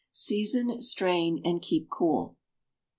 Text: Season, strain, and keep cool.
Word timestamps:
Season, 0.13 0.81
strain, 0.81 1.39
and 1.45 1.61
keep 1.61 1.87
cool. 1.91 2.35